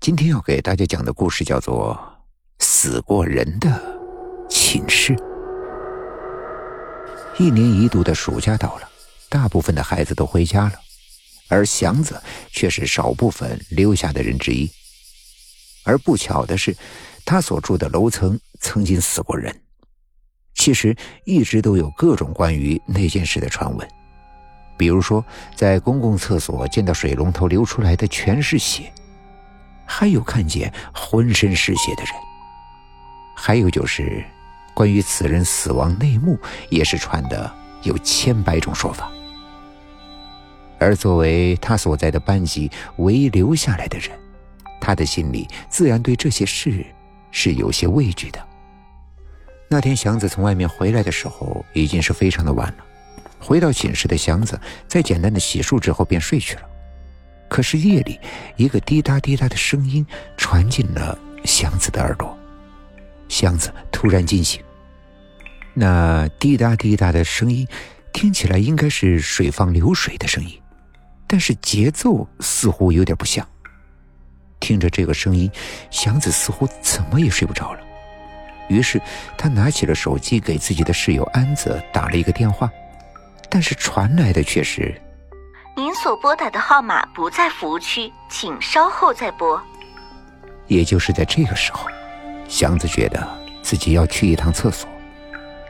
[0.00, 1.94] 今天要给大家讲的故事叫做
[2.64, 3.70] 《死过人的
[4.48, 5.14] 寝室》。
[7.38, 8.88] 一年一度的暑假到了，
[9.28, 10.72] 大部分的孩子都回家了，
[11.48, 12.18] 而祥子
[12.50, 14.70] 却是少部分留下的人之一。
[15.84, 16.74] 而不巧的是，
[17.26, 19.54] 他所住的楼层曾经死过人。
[20.54, 20.96] 其实
[21.26, 23.86] 一直都有各种关于那件事的传闻，
[24.78, 25.22] 比如说
[25.54, 28.90] 在公共厕所见到水龙头流出来的全是血。
[29.92, 32.12] 还有看见浑身是血的人，
[33.34, 34.24] 还有就是
[34.72, 36.38] 关于此人死亡内幕，
[36.70, 39.10] 也是传的有千百种说法。
[40.78, 44.16] 而作为他所在的班级唯一留下来的人，
[44.80, 46.86] 他的心里自然对这些事
[47.32, 48.38] 是有些畏惧的。
[49.68, 52.84] 那天祥子从外面回来的时候，已经是非常的晚了。
[53.40, 56.62] 回到寝室的祥子，在简单的洗漱之后便睡去了。
[57.50, 58.18] 可是夜里，
[58.56, 62.34] 一个滴答滴答的声音传进了祥子的耳朵。
[63.28, 64.62] 祥子突然惊醒。
[65.74, 67.66] 那滴答滴答的声音
[68.12, 70.60] 听起来应该是水放流水的声音，
[71.26, 73.46] 但是节奏似乎有点不像。
[74.60, 75.50] 听着这个声音，
[75.90, 77.80] 祥子似乎怎么也睡不着了。
[78.68, 79.02] 于是
[79.36, 82.70] 他拿起了手机，给自己的室友安子打了一个电话，
[83.48, 84.94] 但是传来的却是。
[85.76, 89.60] 您所拨打的号码不在服务区，请稍后再拨。
[90.66, 91.88] 也就是在这个时候，
[92.48, 93.26] 祥子觉得
[93.62, 94.88] 自己要去一趟厕所，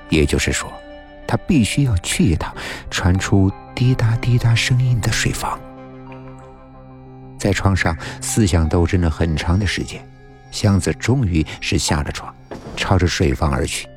[0.08, 0.70] 也就是说，
[1.26, 2.52] 他必须要去一趟
[2.90, 5.58] 传出滴答滴答声音的水房。
[7.38, 10.06] 在床上思想斗争了很长的时间，
[10.50, 12.34] 祥子终于是下了床，
[12.76, 13.88] 朝着水房而去。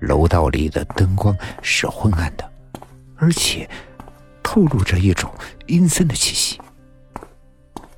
[0.00, 2.50] 楼道里的灯光是昏暗的，
[3.16, 3.68] 而且。
[4.50, 5.30] 透露着一种
[5.66, 6.58] 阴森的气息。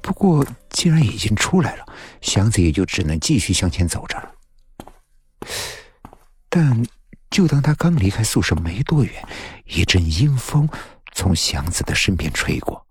[0.01, 1.87] 不过，既然已经出来了，
[2.20, 4.34] 祥子也就只能继续向前走着了。
[6.48, 6.84] 但
[7.31, 9.25] 就当他刚离开宿舍没多远，
[9.65, 10.69] 一阵阴风
[11.12, 12.84] 从祥子的身边吹过，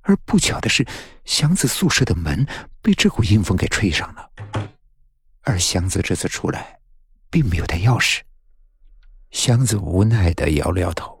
[0.00, 0.86] 而不巧的是，
[1.26, 2.46] 祥子宿舍的门
[2.80, 4.30] 被这股阴风给吹上了。
[5.42, 6.78] 而祥子这次出来，
[7.28, 8.20] 并没有带钥匙。
[9.32, 11.13] 祥子无奈的摇了摇头。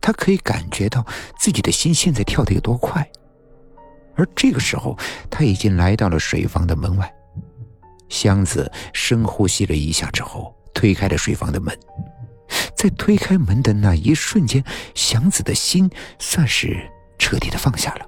[0.00, 1.04] 他可以感觉到
[1.38, 3.06] 自己的心现在跳得有多快，
[4.14, 4.96] 而这个时候
[5.30, 7.12] 他已经来到了水房的门外。
[8.08, 11.76] 箱子深呼吸了一下之后，推开了水房的门。
[12.74, 18.06] 在推开门的那一瞬间，祥子的心算是彻底的放下了。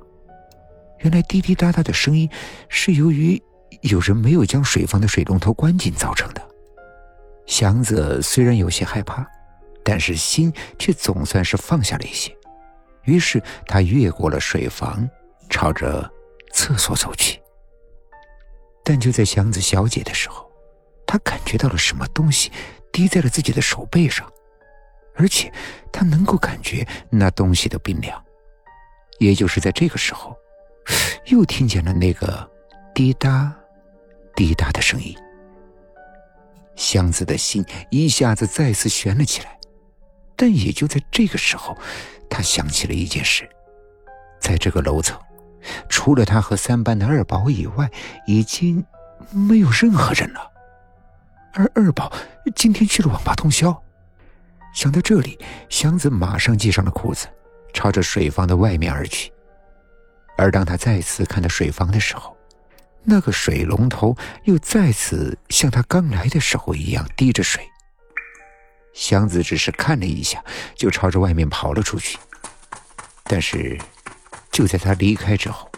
[1.00, 2.28] 原来滴滴答答的声音
[2.68, 3.40] 是由于
[3.82, 6.42] 有人没有将水房的水龙头关紧造成的。
[7.46, 9.26] 祥子虽然有些害怕。
[9.84, 12.36] 但是心却总算是放下了一些，
[13.04, 15.08] 于是他越过了水房，
[15.50, 16.10] 朝着
[16.52, 17.40] 厕所走去。
[18.84, 20.50] 但就在祥子小姐的时候，
[21.06, 22.50] 他感觉到了什么东西
[22.92, 24.30] 滴在了自己的手背上，
[25.14, 25.52] 而且
[25.92, 28.22] 他能够感觉那东西的冰凉。
[29.18, 30.36] 也就是在这个时候，
[31.26, 32.50] 又听见了那个
[32.94, 33.54] 滴答
[34.34, 35.16] 滴答的声音，
[36.74, 39.56] 祥子的心一下子再次悬了起来。
[40.42, 41.78] 但也就在这个时候，
[42.28, 43.48] 他想起了一件事：
[44.40, 45.16] 在这个楼层，
[45.88, 47.88] 除了他和三班的二宝以外，
[48.26, 48.84] 已经
[49.30, 50.40] 没有任何人了。
[51.52, 52.12] 而二宝
[52.56, 53.80] 今天去了网吧通宵。
[54.74, 55.38] 想到这里，
[55.68, 57.28] 祥子马上系上了裤子，
[57.72, 59.32] 朝着水房的外面而去。
[60.36, 62.36] 而当他再次看到水房的时候，
[63.04, 67.62] 那个水龙头又再次像他刚来的时候一样滴着水。
[69.12, 70.42] 祥子只是看了一下，
[70.74, 72.18] 就朝着外面跑了出去。
[73.24, 73.78] 但是，
[74.50, 75.70] 就在他离开之后，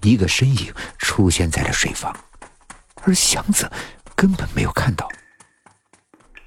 [0.00, 2.16] 一个身影出现在了水房，
[3.02, 3.70] 而祥子
[4.16, 5.06] 根本没有看到。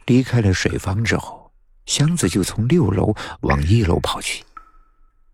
[0.07, 1.51] 离开了水房之后，
[1.85, 4.43] 祥子就从六楼往一楼跑去。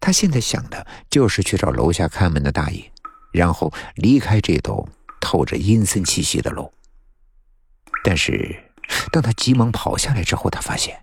[0.01, 2.91] 他现在想的就是去找楼下看门的大爷，
[3.31, 4.86] 然后离开这栋
[5.21, 6.69] 透着阴森气息的楼。
[8.03, 8.62] 但是。
[9.12, 11.01] 当他急忙跑下来之后，他发现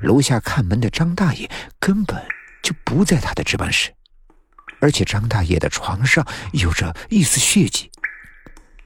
[0.00, 2.22] 楼下看门的张大爷根本
[2.62, 3.92] 就不在他的值班室，
[4.80, 7.90] 而且张大爷的床上有着一丝血迹。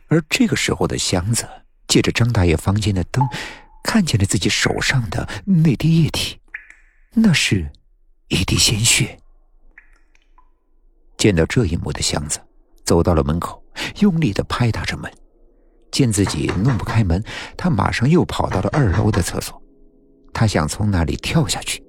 [0.08, 1.48] 而这个时候的祥子
[1.88, 3.26] 借着张大爷房间的灯，
[3.82, 6.38] 看见了自己手上的那滴液体，
[7.14, 7.70] 那是
[8.28, 9.18] 一滴鲜血。
[11.16, 12.40] 见到这一幕的祥子
[12.84, 13.64] 走到了门口，
[14.00, 15.10] 用力的拍打着门。
[15.92, 17.22] 见自己弄不开门，
[17.56, 19.62] 他马上又跑到了二楼的厕所。
[20.32, 21.80] 他想从那里跳下去。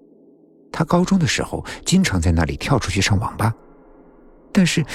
[0.71, 3.53] 他高中的时候经常在那里跳出去上网吧。
[4.51, 4.85] 但是，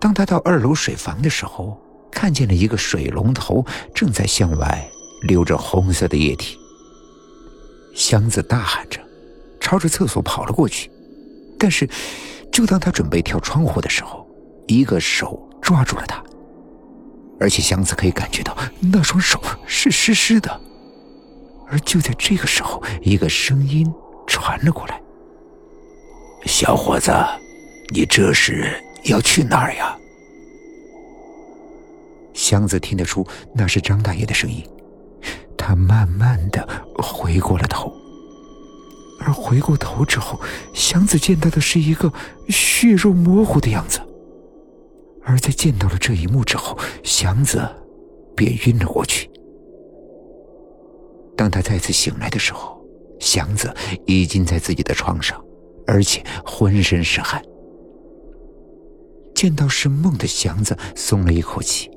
[0.00, 1.80] 当他到二楼水房的时候，
[2.10, 3.64] 看见了一个水龙头
[3.94, 4.88] 正在向外
[5.22, 6.56] 流着红色的液体。
[7.94, 9.00] 箱子大喊着，
[9.60, 10.90] 朝着厕所跑了过去。
[11.58, 11.88] 但是，
[12.50, 14.26] 就当他准备跳窗户的时候，
[14.66, 16.22] 一个手抓住了他，
[17.40, 20.60] 而且祥子可以感觉到那双手是湿湿的。
[21.70, 23.86] 而就在这个时候，一个声音
[24.26, 25.00] 传了过来
[26.46, 27.12] ：“小伙子，
[27.94, 29.96] 你这是要去哪儿呀？”
[32.32, 34.64] 祥子听得出那是张大爷的声音，
[35.58, 37.92] 他慢慢的回过了头。
[39.20, 40.40] 而回过头之后，
[40.72, 42.10] 祥子见到的是一个
[42.48, 44.00] 血肉模糊的样子。
[45.28, 47.60] 而在见到了这一幕之后，祥子
[48.34, 49.30] 便晕了过去。
[51.36, 52.82] 当他再次醒来的时候，
[53.20, 53.70] 祥子
[54.06, 55.38] 已经在自己的床上，
[55.86, 57.42] 而且浑身是汗。
[59.34, 61.90] 见到是梦的祥子松了一口气，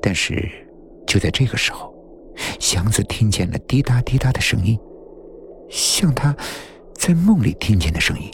[0.00, 0.50] 但是
[1.06, 1.94] 就在这个时候，
[2.58, 4.80] 祥子听见了滴答滴答的声音，
[5.68, 6.34] 像他
[6.94, 8.30] 在梦里听见的声音。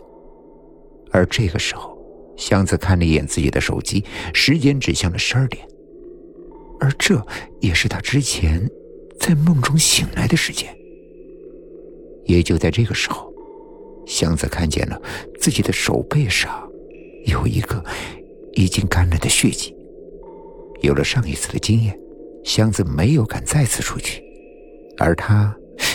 [1.10, 1.95] 而这个时候，
[2.36, 5.66] 祥子看了一眼自己的手机，时间指向了十二点，
[6.80, 7.24] 而这
[7.60, 8.68] 也是他之前。
[9.18, 10.68] 在梦中醒来的时间，
[12.26, 13.32] 也就在这个时候，
[14.06, 15.00] 祥子看见了
[15.40, 16.70] 自己的手背上
[17.24, 17.82] 有一个
[18.52, 19.74] 已经干了的血迹。
[20.82, 21.98] 有了上一次的经验，
[22.44, 24.22] 祥子没有敢再次出去，
[24.98, 25.52] 而他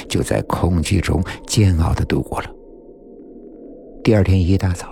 [0.10, 2.52] 就在恐惧中煎熬的度过了。
[4.04, 4.90] 第二天一大早，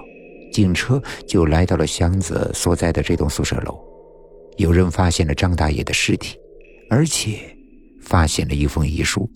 [0.60, 3.80] 警车就来到了祥子所在的这栋宿舍楼，
[4.58, 6.38] 有人发现了张大爷的尸体，
[6.90, 7.56] 而且。
[8.02, 9.30] 发现了一封遗书。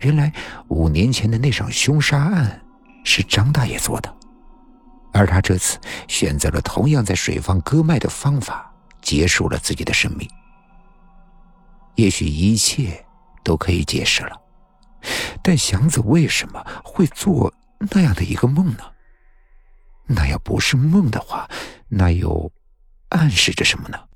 [0.00, 0.30] 原来
[0.68, 2.60] 五年前的那场凶杀案
[3.04, 4.14] 是张大爷做的，
[5.12, 5.78] 而他这次
[6.08, 8.70] 选择了同样在水房割脉的方法，
[9.00, 10.28] 结束了自己的生命。
[11.94, 13.02] 也许一切
[13.42, 14.36] 都可以解释了，
[15.42, 17.54] 但祥子为什么会做
[17.94, 18.80] 那样的一个梦呢？
[20.08, 21.48] 那要不是梦的话，
[21.88, 22.50] 那又
[23.10, 24.08] 暗示着什么呢？